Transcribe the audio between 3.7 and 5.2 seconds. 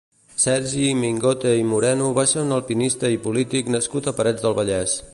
nascut a Parets del Vallès.